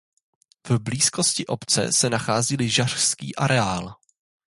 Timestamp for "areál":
3.35-3.95